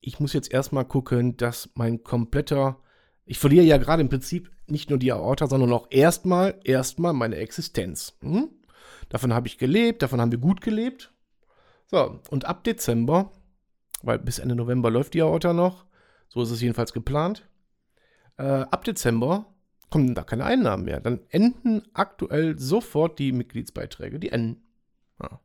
ich 0.00 0.20
muss 0.20 0.32
jetzt 0.32 0.52
erstmal 0.52 0.84
gucken, 0.84 1.36
dass 1.36 1.70
mein 1.74 2.02
kompletter, 2.04 2.80
ich 3.24 3.38
verliere 3.38 3.64
ja 3.64 3.76
gerade 3.76 4.02
im 4.02 4.08
Prinzip 4.08 4.50
nicht 4.66 4.90
nur 4.90 4.98
die 4.98 5.12
Aorta, 5.12 5.46
sondern 5.46 5.72
auch 5.72 5.88
erstmal, 5.90 6.58
erstmal 6.64 7.12
meine 7.12 7.36
Existenz. 7.36 8.16
Hm? 8.20 8.48
Davon 9.08 9.32
habe 9.32 9.46
ich 9.46 9.58
gelebt, 9.58 10.02
davon 10.02 10.20
haben 10.20 10.32
wir 10.32 10.38
gut 10.38 10.60
gelebt. 10.60 11.12
So, 11.86 12.20
und 12.30 12.44
ab 12.44 12.64
Dezember, 12.64 13.32
weil 14.02 14.18
bis 14.18 14.38
Ende 14.38 14.56
November 14.56 14.90
läuft 14.90 15.14
die 15.14 15.22
Aorta 15.22 15.52
noch, 15.52 15.86
so 16.28 16.42
ist 16.42 16.50
es 16.50 16.60
jedenfalls 16.60 16.92
geplant, 16.92 17.48
äh, 18.38 18.42
ab 18.42 18.84
Dezember 18.84 19.46
kommen 19.90 20.14
da 20.14 20.22
keine 20.22 20.44
Einnahmen 20.44 20.84
mehr. 20.84 21.00
Dann 21.00 21.20
enden 21.30 21.82
aktuell 21.94 22.58
sofort 22.58 23.18
die 23.18 23.32
Mitgliedsbeiträge, 23.32 24.18
die 24.18 24.30
enden. 24.30 24.62
Ja. 25.20 25.40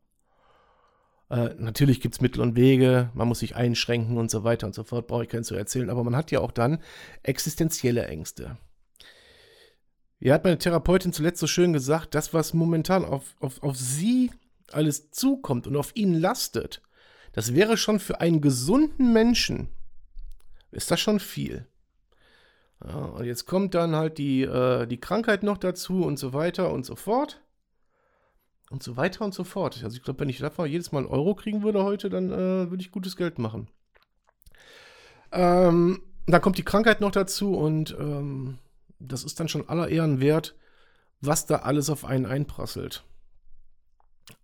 Äh, 1.29 1.55
natürlich 1.57 2.01
gibt 2.01 2.15
es 2.15 2.21
Mittel 2.21 2.41
und 2.41 2.55
Wege, 2.55 3.09
man 3.13 3.27
muss 3.27 3.39
sich 3.39 3.55
einschränken 3.55 4.17
und 4.17 4.29
so 4.29 4.43
weiter 4.43 4.67
und 4.67 4.75
so 4.75 4.83
fort, 4.83 5.07
brauche 5.07 5.23
ich 5.23 5.29
keinen 5.29 5.43
zu 5.43 5.55
erzählen, 5.55 5.89
aber 5.89 6.03
man 6.03 6.15
hat 6.15 6.31
ja 6.31 6.39
auch 6.39 6.51
dann 6.51 6.81
existenzielle 7.23 8.05
Ängste. 8.05 8.57
Wie 10.19 10.31
hat 10.31 10.43
meine 10.43 10.57
Therapeutin 10.57 11.13
zuletzt 11.13 11.39
so 11.39 11.47
schön 11.47 11.73
gesagt, 11.73 12.13
das, 12.13 12.33
was 12.33 12.53
momentan 12.53 13.05
auf, 13.05 13.35
auf, 13.39 13.63
auf 13.63 13.75
sie 13.75 14.31
alles 14.71 15.11
zukommt 15.11 15.67
und 15.67 15.75
auf 15.75 15.95
ihn 15.95 16.13
lastet, 16.13 16.81
das 17.31 17.55
wäre 17.55 17.77
schon 17.77 17.99
für 17.99 18.21
einen 18.21 18.41
gesunden 18.41 19.13
Menschen, 19.13 19.69
ist 20.71 20.91
das 20.91 20.99
schon 20.99 21.19
viel. 21.19 21.65
Ja, 22.85 22.95
und 22.95 23.25
jetzt 23.25 23.45
kommt 23.45 23.75
dann 23.75 23.95
halt 23.95 24.17
die, 24.17 24.41
äh, 24.41 24.87
die 24.87 24.99
Krankheit 24.99 25.43
noch 25.43 25.57
dazu 25.57 26.03
und 26.03 26.17
so 26.17 26.33
weiter 26.33 26.71
und 26.71 26.85
so 26.85 26.95
fort. 26.95 27.41
Und 28.69 28.81
so 28.81 28.95
weiter 28.95 29.25
und 29.25 29.33
so 29.33 29.43
fort. 29.43 29.83
Also 29.83 29.97
ich 29.97 30.03
glaube, 30.03 30.21
wenn 30.21 30.29
ich 30.29 30.39
davon 30.39 30.69
jedes 30.69 30.91
Mal 30.91 30.99
einen 30.99 31.07
Euro 31.07 31.35
kriegen 31.35 31.61
würde 31.61 31.83
heute, 31.83 32.09
dann 32.09 32.31
äh, 32.31 32.69
würde 32.69 32.81
ich 32.81 32.91
gutes 32.91 33.17
Geld 33.17 33.37
machen. 33.37 33.67
Ähm, 35.31 36.01
dann 36.25 36.41
kommt 36.41 36.57
die 36.57 36.63
Krankheit 36.63 37.01
noch 37.01 37.11
dazu 37.11 37.55
und 37.55 37.95
ähm, 37.99 38.59
das 38.99 39.23
ist 39.23 39.39
dann 39.39 39.49
schon 39.49 39.67
aller 39.67 39.89
Ehren 39.89 40.21
wert, 40.21 40.55
was 41.19 41.45
da 41.45 41.57
alles 41.57 41.89
auf 41.89 42.05
einen 42.05 42.25
einprasselt. 42.25 43.03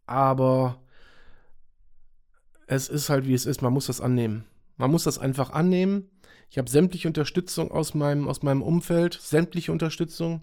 Aber 0.06 0.82
es 2.68 2.90
ist 2.90 3.10
halt 3.10 3.26
wie 3.28 3.34
es 3.34 3.46
ist, 3.46 3.62
man 3.62 3.74
muss 3.74 3.88
das 3.88 4.02
annehmen. 4.02 4.46
Man 4.76 4.92
muss 4.92 5.04
das 5.06 5.18
einfach 5.18 5.52
annehmen. 5.52 6.10
Ich 6.50 6.58
habe 6.58 6.70
sämtliche 6.70 7.08
Unterstützung 7.08 7.72
aus 7.72 7.94
meinem, 7.94 8.28
aus 8.28 8.42
meinem 8.42 8.62
Umfeld, 8.62 9.14
sämtliche 9.14 9.72
Unterstützung. 9.72 10.42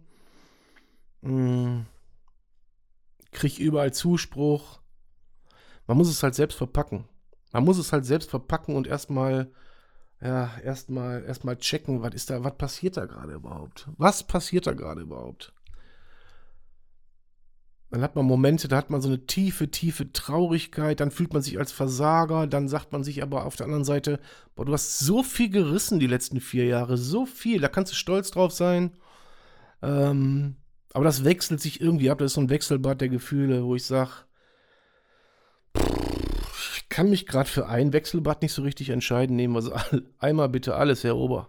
Hm. 1.22 1.86
Kriege 3.30 3.62
überall 3.62 3.92
Zuspruch. 3.92 4.80
Man 5.86 5.96
muss 5.96 6.08
es 6.08 6.22
halt 6.22 6.34
selbst 6.34 6.56
verpacken. 6.56 7.04
Man 7.52 7.64
muss 7.64 7.78
es 7.78 7.92
halt 7.92 8.04
selbst 8.04 8.30
verpacken 8.30 8.76
und 8.76 8.86
erstmal 8.86 9.50
ja, 10.20 10.56
erstmal 10.62 11.22
erstmal 11.24 11.58
checken, 11.58 12.02
was 12.02 12.14
ist 12.14 12.30
da, 12.30 12.42
was 12.42 12.56
passiert 12.56 12.96
da 12.96 13.04
gerade 13.04 13.34
überhaupt? 13.34 13.88
Was 13.98 14.26
passiert 14.26 14.66
da 14.66 14.72
gerade 14.72 15.02
überhaupt? 15.02 15.52
Dann 17.94 18.02
hat 18.02 18.16
man 18.16 18.24
Momente, 18.24 18.66
da 18.66 18.76
hat 18.76 18.90
man 18.90 19.00
so 19.00 19.06
eine 19.06 19.24
tiefe, 19.24 19.70
tiefe 19.70 20.12
Traurigkeit, 20.12 20.98
dann 20.98 21.12
fühlt 21.12 21.32
man 21.32 21.42
sich 21.42 21.60
als 21.60 21.70
Versager, 21.70 22.48
dann 22.48 22.66
sagt 22.66 22.90
man 22.90 23.04
sich 23.04 23.22
aber 23.22 23.46
auf 23.46 23.54
der 23.54 23.66
anderen 23.66 23.84
Seite, 23.84 24.18
boah, 24.56 24.64
du 24.64 24.72
hast 24.72 24.98
so 24.98 25.22
viel 25.22 25.48
gerissen 25.48 26.00
die 26.00 26.08
letzten 26.08 26.40
vier 26.40 26.66
Jahre, 26.66 26.96
so 26.96 27.24
viel, 27.24 27.60
da 27.60 27.68
kannst 27.68 27.92
du 27.92 27.96
stolz 27.96 28.32
drauf 28.32 28.50
sein. 28.50 28.96
Ähm, 29.80 30.56
aber 30.92 31.04
das 31.04 31.22
wechselt 31.22 31.60
sich 31.60 31.80
irgendwie 31.80 32.10
ab, 32.10 32.18
das 32.18 32.32
ist 32.32 32.34
so 32.34 32.40
ein 32.40 32.50
Wechselbad 32.50 33.00
der 33.00 33.10
Gefühle, 33.10 33.62
wo 33.62 33.76
ich 33.76 33.86
sage, 33.86 34.10
kann 36.88 37.10
mich 37.10 37.26
gerade 37.28 37.48
für 37.48 37.68
ein 37.68 37.92
Wechselbad 37.92 38.42
nicht 38.42 38.54
so 38.54 38.62
richtig 38.62 38.90
entscheiden. 38.90 39.36
Nehmen 39.36 39.54
wir 39.54 39.62
so 39.62 39.72
einmal 40.18 40.48
bitte 40.48 40.74
alles, 40.74 41.04
Herr 41.04 41.16
Ober. 41.16 41.48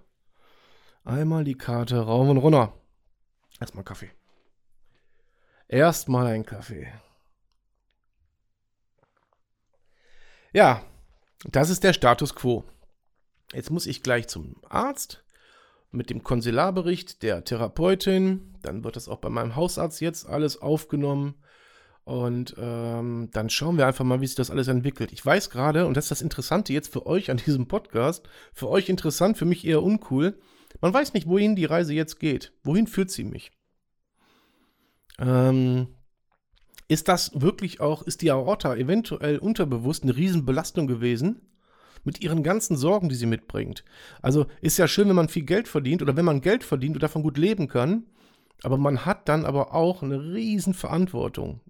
Einmal 1.03 1.43
die 1.43 1.57
Karte 1.57 1.97
raum 1.97 2.29
und 2.29 2.37
runter. 2.37 2.73
Erstmal 3.59 3.83
Kaffee. 3.83 4.11
Erstmal 5.67 6.27
ein 6.27 6.45
Kaffee. 6.45 6.91
Ja, 10.53 10.83
das 11.43 11.69
ist 11.69 11.83
der 11.83 11.93
Status 11.93 12.35
quo. 12.35 12.63
Jetzt 13.53 13.71
muss 13.71 13.87
ich 13.87 14.03
gleich 14.03 14.27
zum 14.27 14.55
Arzt 14.69 15.23
mit 15.91 16.09
dem 16.09 16.23
Konsularbericht 16.23 17.23
der 17.23 17.43
Therapeutin. 17.43 18.55
Dann 18.61 18.83
wird 18.83 18.95
das 18.95 19.07
auch 19.07 19.19
bei 19.19 19.29
meinem 19.29 19.55
Hausarzt 19.55 20.01
jetzt 20.01 20.27
alles 20.27 20.61
aufgenommen. 20.61 21.35
Und 22.03 22.55
ähm, 22.59 23.29
dann 23.33 23.49
schauen 23.49 23.77
wir 23.77 23.87
einfach 23.87 24.05
mal, 24.05 24.21
wie 24.21 24.27
sich 24.27 24.35
das 24.35 24.51
alles 24.51 24.67
entwickelt. 24.67 25.11
Ich 25.11 25.25
weiß 25.25 25.49
gerade, 25.49 25.87
und 25.87 25.97
das 25.97 26.05
ist 26.05 26.11
das 26.11 26.21
Interessante 26.21 26.71
jetzt 26.71 26.93
für 26.93 27.07
euch 27.07 27.31
an 27.31 27.37
diesem 27.37 27.67
Podcast, 27.67 28.29
für 28.53 28.69
euch 28.69 28.89
interessant, 28.89 29.37
für 29.37 29.45
mich 29.45 29.65
eher 29.65 29.81
uncool, 29.81 30.37
man 30.81 30.93
weiß 30.93 31.13
nicht, 31.13 31.27
wohin 31.27 31.55
die 31.55 31.65
Reise 31.65 31.93
jetzt 31.93 32.19
geht. 32.19 32.51
Wohin 32.63 32.85
führt 32.87 33.09
sie 33.09 33.23
mich? 33.23 33.51
Ähm, 35.19 35.87
ist 36.87 37.07
das 37.07 37.31
wirklich 37.39 37.81
auch, 37.81 38.03
ist 38.03 38.21
die 38.21 38.31
Aorta 38.31 38.75
eventuell 38.75 39.37
unterbewusst 39.37 40.03
eine 40.03 40.15
Riesenbelastung 40.15 40.87
gewesen? 40.87 41.41
Mit 42.03 42.21
ihren 42.21 42.43
ganzen 42.43 42.77
Sorgen, 42.77 43.09
die 43.09 43.15
sie 43.15 43.25
mitbringt. 43.25 43.83
Also 44.21 44.45
ist 44.61 44.77
ja 44.77 44.87
schön, 44.87 45.07
wenn 45.09 45.15
man 45.15 45.29
viel 45.29 45.43
Geld 45.43 45.67
verdient 45.67 46.03
oder 46.03 46.15
wenn 46.15 46.25
man 46.25 46.41
Geld 46.41 46.63
verdient 46.63 46.95
und 46.95 47.01
davon 47.01 47.23
gut 47.23 47.37
leben 47.37 47.67
kann. 47.67 48.05
Aber 48.61 48.77
man 48.77 49.05
hat 49.05 49.27
dann 49.27 49.43
aber 49.43 49.73
auch 49.73 50.03
eine 50.03 50.21
Riesenverantwortung 50.33 51.61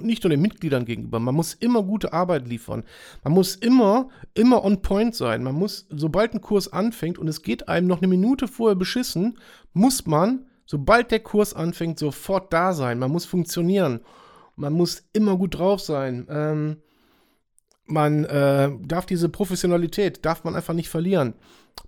nicht 0.00 0.22
nur 0.24 0.30
den 0.30 0.40
Mitgliedern 0.40 0.84
gegenüber. 0.84 1.18
Man 1.20 1.34
muss 1.34 1.54
immer 1.54 1.82
gute 1.82 2.12
Arbeit 2.12 2.48
liefern. 2.48 2.84
Man 3.24 3.32
muss 3.32 3.54
immer, 3.56 4.08
immer 4.34 4.64
on 4.64 4.82
point 4.82 5.14
sein. 5.14 5.42
Man 5.42 5.54
muss, 5.54 5.86
sobald 5.90 6.34
ein 6.34 6.40
Kurs 6.40 6.72
anfängt 6.72 7.18
und 7.18 7.28
es 7.28 7.42
geht 7.42 7.68
einem 7.68 7.86
noch 7.86 7.98
eine 7.98 8.08
Minute 8.08 8.48
vorher 8.48 8.76
beschissen, 8.76 9.38
muss 9.72 10.06
man, 10.06 10.46
sobald 10.66 11.10
der 11.10 11.20
Kurs 11.20 11.54
anfängt, 11.54 11.98
sofort 11.98 12.52
da 12.52 12.72
sein. 12.72 12.98
Man 12.98 13.10
muss 13.10 13.24
funktionieren. 13.24 14.00
Man 14.56 14.72
muss 14.72 15.04
immer 15.12 15.36
gut 15.36 15.58
drauf 15.58 15.80
sein. 15.80 16.26
Ähm, 16.30 16.76
man 17.86 18.24
äh, 18.24 18.70
darf 18.80 19.06
diese 19.06 19.28
Professionalität, 19.28 20.24
darf 20.24 20.44
man 20.44 20.54
einfach 20.54 20.74
nicht 20.74 20.88
verlieren. 20.88 21.34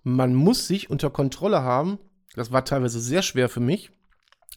Man 0.03 0.35
muss 0.35 0.67
sich 0.67 0.91
unter 0.91 1.11
Kontrolle 1.11 1.63
haben. 1.63 1.99
Das 2.35 2.53
war 2.53 2.65
teilweise 2.65 3.01
sehr 3.01 3.23
schwer 3.23 3.49
für 3.49 3.61
mich 3.61 3.91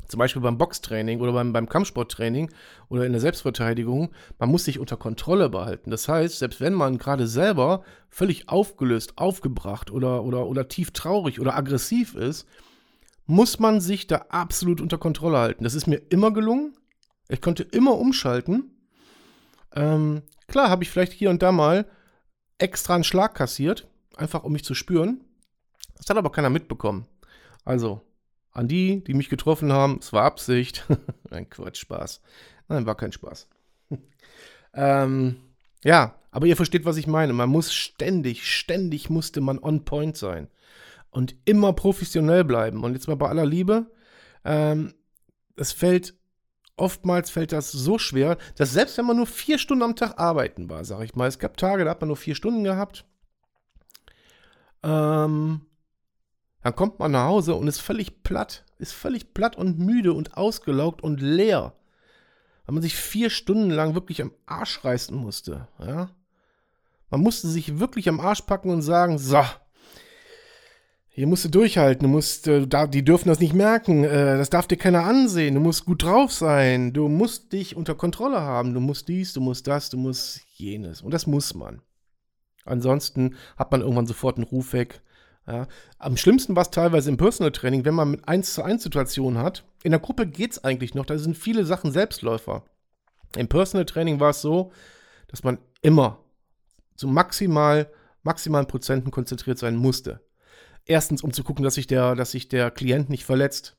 zum 0.08 0.20
Beispiel 0.20 0.42
beim 0.42 0.58
Boxtraining 0.58 1.20
oder 1.20 1.34
beim, 1.34 1.54
beim 1.54 1.68
Kampfsporttraining 1.68 2.52
oder 2.90 3.06
in 3.06 3.12
der 3.12 3.22
Selbstverteidigung, 3.22 4.12
man 4.40 4.50
muss 4.50 4.66
sich 4.66 4.80
unter 4.80 4.98
Kontrolle 4.98 5.50
behalten. 5.50 5.92
Das 5.92 6.08
heißt, 6.08 6.40
selbst 6.40 6.62
wenn 6.62 6.74
man 6.74 6.98
gerade 6.98 7.28
selber 7.28 7.84
völlig 8.10 8.50
aufgelöst, 8.50 9.18
aufgebracht 9.18 9.92
oder, 9.92 10.24
oder, 10.24 10.48
oder 10.48 10.68
tief 10.68 10.92
traurig 10.92 11.40
oder 11.40 11.56
aggressiv 11.56 12.16
ist, 12.16 12.48
muss 13.28 13.60
man 13.60 13.82
sich 13.82 14.08
da 14.08 14.26
absolut 14.30 14.82
unter 14.82 14.98
Kontrolle 14.98 15.38
halten. 15.38 15.64
Das 15.64 15.76
ist 15.76 15.86
mir 15.86 16.02
immer 16.10 16.32
gelungen. 16.32 16.76
Ich 17.30 17.42
konnte 17.42 17.64
immer 17.64 17.98
umschalten. 17.98 18.72
Ähm, 19.76 20.24
klar 20.48 20.70
habe 20.70 20.84
ich 20.84 20.90
vielleicht 20.90 21.12
hier 21.12 21.30
und 21.30 21.44
da 21.44 21.52
mal 21.52 21.86
extra 22.58 22.96
einen 22.96 23.04
Schlag 23.04 23.36
kassiert, 23.36 23.88
einfach 24.16 24.44
um 24.44 24.54
mich 24.54 24.64
zu 24.64 24.74
spüren. 24.74 25.22
Das 25.98 26.10
hat 26.10 26.18
aber 26.18 26.32
keiner 26.32 26.50
mitbekommen. 26.50 27.06
Also, 27.66 28.02
an 28.52 28.70
die, 28.70 29.04
die 29.04 29.14
mich 29.14 29.30
getroffen 29.30 29.74
haben, 29.74 30.00
es 30.00 30.14
war 30.14 30.24
Absicht. 30.24 30.86
Ein 31.30 31.50
Quatsch, 31.50 31.82
Spaß. 31.82 32.22
Nein, 32.70 32.86
war 32.86 32.96
kein 32.96 33.12
Spaß. 33.12 33.48
ähm, 34.74 35.36
ja, 35.84 36.16
aber 36.32 36.46
ihr 36.46 36.56
versteht, 36.56 36.86
was 36.86 36.98
ich 36.98 37.08
meine. 37.08 37.34
Man 37.34 37.50
muss 37.50 37.74
ständig, 37.74 38.50
ständig 38.50 39.10
musste 39.10 39.42
man 39.42 39.60
on 39.60 39.84
point 39.84 40.16
sein. 40.16 40.48
Und 41.10 41.36
immer 41.46 41.74
professionell 41.74 42.44
bleiben. 42.44 42.84
Und 42.84 42.94
jetzt 42.94 43.08
mal 43.08 43.16
bei 43.16 43.30
aller 43.30 43.46
Liebe, 43.46 43.92
ähm, 44.46 44.94
es 45.56 45.72
fällt, 45.72 46.16
oftmals 46.76 47.30
fällt 47.30 47.52
das 47.52 47.72
so 47.72 47.98
schwer, 47.98 48.38
dass 48.56 48.72
selbst 48.72 48.98
wenn 48.98 49.06
man 49.06 49.18
nur 49.18 49.26
vier 49.26 49.58
Stunden 49.58 49.84
am 49.84 49.96
Tag 49.96 50.20
arbeiten 50.20 50.70
war, 50.70 50.86
sag 50.86 51.04
ich 51.04 51.16
mal, 51.16 51.28
es 51.28 51.40
gab 51.40 51.58
Tage, 51.58 51.84
da 51.84 51.92
hat 51.92 52.02
man 52.02 52.10
nur 52.10 52.18
vier 52.18 52.36
Stunden 52.36 52.64
gehabt, 52.64 53.06
ähm, 54.84 55.62
dann 56.62 56.76
kommt 56.76 57.00
man 57.00 57.12
nach 57.12 57.26
Hause 57.26 57.56
und 57.56 57.68
ist 57.68 57.80
völlig 57.80 58.24
platt, 58.24 58.66
ist 58.78 58.94
völlig 58.94 59.34
platt 59.34 59.56
und 59.56 59.80
müde 59.80 60.14
und 60.14 60.38
ausgelaugt 60.38 61.02
und 61.02 61.22
leer. 61.22 61.74
Weil 62.66 62.74
man 62.74 62.84
sich 62.84 62.96
vier 62.96 63.30
Stunden 63.30 63.70
lang 63.70 63.96
wirklich 63.96 64.22
am 64.22 64.34
Arsch 64.46 64.84
reißen 64.84 65.16
musste. 65.16 65.68
Ja? 65.80 66.10
Man 67.10 67.22
musste 67.22 67.48
sich 67.48 67.80
wirklich 67.80 68.10
am 68.10 68.20
Arsch 68.20 68.42
packen 68.42 68.70
und 68.70 68.82
sagen, 68.82 69.18
so, 69.18 69.42
hier 71.18 71.28
musst 71.28 71.46
du 71.46 71.50
durchhalten, 71.50 72.04
du 72.04 72.10
musst, 72.10 72.48
äh, 72.48 72.68
da, 72.68 72.88
die 72.88 73.04
dürfen 73.04 73.28
das 73.28 73.40
nicht 73.40 73.54
merken, 73.54 74.04
äh, 74.04 74.38
das 74.38 74.50
darf 74.50 74.68
dir 74.68 74.78
keiner 74.78 75.04
ansehen, 75.04 75.56
du 75.56 75.62
musst 75.62 75.86
gut 75.86 76.04
drauf 76.04 76.32
sein, 76.32 76.94
du 76.94 77.10
musst 77.10 77.52
dich 77.54 77.76
unter 77.76 77.96
Kontrolle 77.96 78.42
haben, 78.42 78.74
du 78.74 78.80
musst 78.80 79.08
dies, 79.08 79.34
du 79.34 79.42
musst 79.42 79.68
das, 79.68 79.90
du 79.90 79.98
musst 79.98 80.42
jenes. 80.56 81.02
Und 81.02 81.14
das 81.14 81.28
muss 81.28 81.54
man. 81.54 81.82
Ansonsten 82.66 83.36
hat 83.58 83.72
man 83.72 83.82
irgendwann 83.82 84.08
sofort 84.08 84.38
einen 84.38 84.46
Ruf 84.46 84.74
weg 84.74 85.02
ja. 85.48 85.68
Am 85.98 86.18
schlimmsten 86.18 86.56
war 86.56 86.64
es 86.64 86.72
teilweise 86.72 87.10
im 87.10 87.18
Personal 87.18 87.52
Training, 87.52 87.86
wenn 87.86 87.96
man 87.96 88.12
mit 88.12 88.28
1 88.28 88.54
zu 88.54 88.64
1 88.64 88.84
Situationen 88.84 89.42
hat. 89.42 89.64
In 89.82 89.92
der 89.92 90.02
Gruppe 90.02 90.28
geht 90.28 90.52
es 90.52 90.64
eigentlich 90.64 90.94
noch, 90.94 91.06
da 91.06 91.18
sind 91.18 91.38
viele 91.38 91.66
Sachen 91.66 91.92
Selbstläufer. 91.92 92.66
Im 93.36 93.48
Personal 93.48 93.86
Training 93.86 94.20
war 94.20 94.32
es 94.32 94.42
so, 94.42 94.72
dass 95.28 95.44
man 95.44 95.58
immer 95.82 96.20
zu 96.96 97.08
maximal, 97.08 97.90
maximalen 98.24 98.68
Prozenten 98.68 99.12
konzentriert 99.12 99.58
sein 99.58 99.76
musste. 99.76 100.20
Erstens, 100.88 101.22
um 101.22 101.34
zu 101.34 101.44
gucken, 101.44 101.64
dass 101.64 101.76
sich 101.76 101.88
der, 101.88 102.16
dass 102.16 102.32
sich 102.32 102.48
der 102.48 102.72
Klient 102.72 103.10
nicht 103.10 103.26
verletzt, 103.26 103.76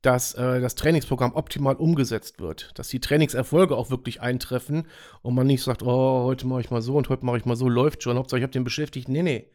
dass 0.00 0.34
äh, 0.34 0.60
das 0.60 0.74
Trainingsprogramm 0.74 1.34
optimal 1.34 1.76
umgesetzt 1.76 2.40
wird, 2.40 2.70
dass 2.74 2.88
die 2.88 3.00
Trainingserfolge 3.00 3.76
auch 3.76 3.90
wirklich 3.90 4.20
eintreffen 4.20 4.86
und 5.22 5.34
man 5.34 5.46
nicht 5.46 5.62
sagt, 5.62 5.82
oh, 5.82 6.24
heute 6.24 6.46
mache 6.46 6.62
ich 6.62 6.70
mal 6.70 6.82
so 6.82 6.96
und 6.96 7.08
heute 7.08 7.24
mache 7.24 7.36
ich 7.36 7.44
mal 7.44 7.54
so, 7.54 7.68
läuft 7.68 8.02
schon, 8.02 8.16
Hauptsache 8.16 8.38
ich 8.38 8.42
habe 8.42 8.52
den 8.52 8.64
beschäftigt. 8.64 9.08
Nee, 9.08 9.22
nee. 9.22 9.50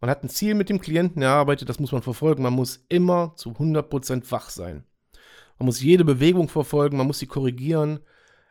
Man 0.00 0.10
hat 0.10 0.22
ein 0.22 0.28
Ziel 0.28 0.54
mit 0.54 0.68
dem 0.68 0.80
Klienten 0.80 1.22
erarbeitet, 1.22 1.68
das 1.68 1.80
muss 1.80 1.92
man 1.92 2.02
verfolgen. 2.02 2.42
Man 2.42 2.52
muss 2.52 2.84
immer 2.88 3.34
zu 3.36 3.50
100% 3.50 4.30
wach 4.30 4.50
sein. 4.50 4.84
Man 5.58 5.66
muss 5.66 5.80
jede 5.80 6.04
Bewegung 6.04 6.48
verfolgen, 6.48 6.96
man 6.96 7.06
muss 7.06 7.18
sie 7.18 7.26
korrigieren. 7.26 8.00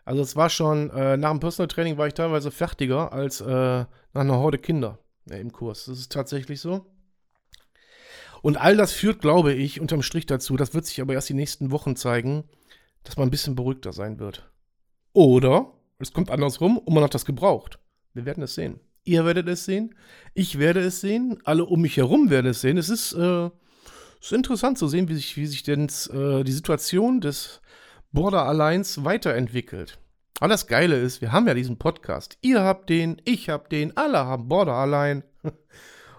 Also 0.06 0.22
es 0.22 0.36
war 0.36 0.50
schon, 0.50 0.90
äh, 0.92 1.18
nach 1.18 1.32
dem 1.32 1.40
Personal 1.40 1.68
Training 1.68 1.98
war 1.98 2.08
ich 2.08 2.14
teilweise 2.14 2.52
fertiger 2.52 3.14
als 3.14 3.42
äh, 3.42 3.46
nach 3.46 3.88
einer 4.14 4.38
Horde 4.38 4.58
Kinder 4.58 5.00
ja, 5.30 5.38
im 5.38 5.52
Kurs. 5.52 5.86
Das 5.86 5.98
ist 6.00 6.12
tatsächlich 6.12 6.60
so. 6.60 6.86
Und 8.44 8.58
all 8.58 8.76
das 8.76 8.92
führt, 8.92 9.22
glaube 9.22 9.54
ich, 9.54 9.80
unterm 9.80 10.02
Strich 10.02 10.26
dazu, 10.26 10.58
das 10.58 10.74
wird 10.74 10.86
sich 10.86 11.00
aber 11.00 11.14
erst 11.14 11.30
die 11.30 11.34
nächsten 11.34 11.72
Wochen 11.72 11.96
zeigen, 11.96 12.44
dass 13.06 13.16
man 13.16 13.30
ein 13.30 13.32
bisschen 13.32 13.56
beruhigter 13.56 13.94
sein 13.94 14.20
wird. 14.20 14.52
Oder, 15.14 15.72
Es 15.98 16.12
kommt 16.12 16.30
andersrum 16.30 16.78
und 16.78 16.94
man 16.94 17.06
hat 17.06 17.14
das 17.14 17.24
gebraucht. 17.24 17.80
Wir 18.14 18.26
werden 18.26 18.44
es 18.44 18.56
sehen. 18.56 18.82
Ihr 19.06 19.26
werdet 19.26 19.48
es 19.48 19.64
sehen. 19.64 19.96
Ich 20.34 20.60
werde 20.60 20.82
es 20.82 21.00
sehen. 21.00 21.40
Alle 21.46 21.64
um 21.64 21.80
mich 21.80 21.96
herum 21.96 22.30
werden 22.30 22.48
es 22.48 22.60
sehen. 22.60 22.78
Es 22.78 22.90
ist, 22.90 23.14
äh, 23.14 23.46
es 24.20 24.26
ist 24.26 24.34
interessant 24.34 24.78
zu 24.78 24.90
sehen, 24.90 25.08
wie 25.08 25.16
sich, 25.16 25.38
wie 25.38 25.46
sich 25.46 25.64
denn 25.64 25.88
äh, 26.12 26.44
die 26.44 26.52
Situation 26.52 27.22
des 27.22 27.62
Border 28.12 28.46
Alliance 28.46 29.06
weiterentwickelt. 29.06 30.00
Aber 30.42 30.50
das 30.50 30.68
Geile 30.68 31.00
ist, 31.00 31.22
wir 31.22 31.32
haben 31.32 31.48
ja 31.48 31.54
diesen 31.54 31.78
Podcast. 31.78 32.38
Ihr 32.42 32.62
habt 32.62 32.90
den, 32.90 33.22
ich 33.24 33.48
hab 33.48 33.70
den, 33.70 33.96
alle 33.96 34.18
haben 34.18 34.50
Border 34.50 34.74
Align. 34.74 35.24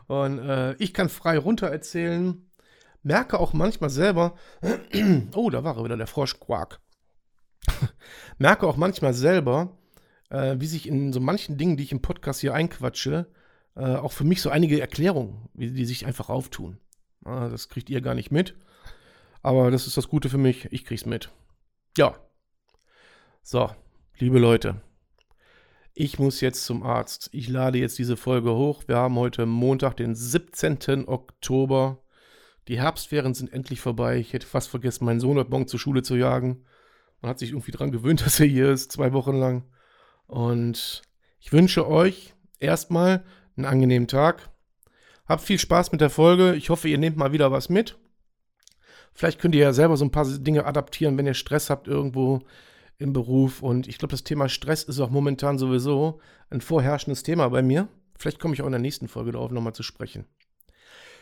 Und 0.06 0.38
äh, 0.38 0.74
ich 0.74 0.94
kann 0.94 1.08
frei 1.08 1.38
runter 1.38 1.68
erzählen. 1.68 2.50
Merke 3.02 3.38
auch 3.38 3.52
manchmal 3.52 3.90
selber, 3.90 4.34
oh, 5.34 5.50
da 5.50 5.62
war 5.64 5.82
wieder 5.84 5.96
der 5.96 6.06
Froschquark. 6.06 6.80
Merke 8.38 8.66
auch 8.66 8.76
manchmal 8.76 9.14
selber, 9.14 9.78
äh, 10.30 10.56
wie 10.58 10.66
sich 10.66 10.88
in 10.88 11.12
so 11.12 11.20
manchen 11.20 11.58
Dingen, 11.58 11.76
die 11.76 11.84
ich 11.84 11.92
im 11.92 12.02
Podcast 12.02 12.40
hier 12.40 12.54
einquatsche, 12.54 13.30
äh, 13.76 13.96
auch 13.96 14.12
für 14.12 14.24
mich 14.24 14.40
so 14.40 14.50
einige 14.50 14.80
Erklärungen, 14.80 15.48
wie 15.54 15.70
die 15.70 15.84
sich 15.84 16.06
einfach 16.06 16.28
auftun. 16.28 16.78
Ah, 17.24 17.48
das 17.48 17.68
kriegt 17.68 17.90
ihr 17.90 18.00
gar 18.00 18.14
nicht 18.14 18.30
mit. 18.30 18.56
Aber 19.42 19.70
das 19.70 19.86
ist 19.86 19.96
das 19.96 20.08
Gute 20.08 20.28
für 20.30 20.38
mich. 20.38 20.66
Ich 20.72 20.84
krieg's 20.84 21.06
mit. 21.06 21.30
Ja. 21.98 22.16
So, 23.42 23.70
liebe 24.18 24.38
Leute. 24.38 24.80
Ich 25.96 26.18
muss 26.18 26.40
jetzt 26.40 26.64
zum 26.64 26.82
Arzt. 26.82 27.28
Ich 27.30 27.48
lade 27.48 27.78
jetzt 27.78 28.00
diese 28.00 28.16
Folge 28.16 28.52
hoch. 28.52 28.82
Wir 28.88 28.96
haben 28.96 29.14
heute 29.14 29.46
Montag, 29.46 29.96
den 29.96 30.16
17. 30.16 31.06
Oktober. 31.06 32.02
Die 32.66 32.80
Herbstferien 32.80 33.32
sind 33.32 33.52
endlich 33.52 33.80
vorbei. 33.80 34.18
Ich 34.18 34.32
hätte 34.32 34.44
fast 34.44 34.68
vergessen, 34.68 35.04
meinen 35.04 35.20
Sohn 35.20 35.38
heute 35.38 35.50
Morgen 35.50 35.68
zur 35.68 35.78
Schule 35.78 36.02
zu 36.02 36.16
jagen. 36.16 36.64
Man 37.20 37.30
hat 37.30 37.38
sich 37.38 37.50
irgendwie 37.50 37.70
daran 37.70 37.92
gewöhnt, 37.92 38.22
dass 38.26 38.40
er 38.40 38.46
hier 38.46 38.72
ist, 38.72 38.90
zwei 38.90 39.12
Wochen 39.12 39.36
lang. 39.36 39.62
Und 40.26 41.02
ich 41.38 41.52
wünsche 41.52 41.86
euch 41.86 42.34
erstmal 42.58 43.24
einen 43.56 43.66
angenehmen 43.66 44.08
Tag. 44.08 44.50
Habt 45.26 45.44
viel 45.44 45.60
Spaß 45.60 45.92
mit 45.92 46.00
der 46.00 46.10
Folge. 46.10 46.56
Ich 46.56 46.70
hoffe, 46.70 46.88
ihr 46.88 46.98
nehmt 46.98 47.16
mal 47.16 47.30
wieder 47.30 47.52
was 47.52 47.68
mit. 47.68 48.00
Vielleicht 49.12 49.40
könnt 49.40 49.54
ihr 49.54 49.62
ja 49.62 49.72
selber 49.72 49.96
so 49.96 50.04
ein 50.04 50.10
paar 50.10 50.26
Dinge 50.26 50.66
adaptieren, 50.66 51.16
wenn 51.16 51.26
ihr 51.26 51.34
Stress 51.34 51.70
habt 51.70 51.86
irgendwo 51.86 52.42
im 52.98 53.12
Beruf. 53.12 53.62
Und 53.62 53.88
ich 53.88 53.98
glaube, 53.98 54.12
das 54.12 54.24
Thema 54.24 54.48
Stress 54.48 54.84
ist 54.84 55.00
auch 55.00 55.10
momentan 55.10 55.58
sowieso 55.58 56.20
ein 56.50 56.60
vorherrschendes 56.60 57.22
Thema 57.22 57.48
bei 57.48 57.62
mir. 57.62 57.88
Vielleicht 58.18 58.38
komme 58.38 58.54
ich 58.54 58.62
auch 58.62 58.66
in 58.66 58.72
der 58.72 58.80
nächsten 58.80 59.08
Folge 59.08 59.32
darauf 59.32 59.50
nochmal 59.50 59.74
zu 59.74 59.82
sprechen. 59.82 60.26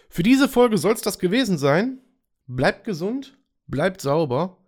Für 0.09 0.23
diese 0.23 0.49
Folge 0.49 0.79
soll 0.79 0.93
es 0.93 1.00
das 1.00 1.19
gewesen 1.19 1.59
sein. 1.59 1.99
Bleibt 2.47 2.85
gesund, 2.85 3.38
bleibt 3.67 4.00
sauber 4.00 4.59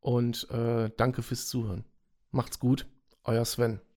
und 0.00 0.48
äh, 0.50 0.90
danke 0.96 1.22
fürs 1.22 1.48
Zuhören. 1.48 1.84
Macht's 2.30 2.58
gut, 2.58 2.86
euer 3.24 3.44
Sven. 3.44 3.82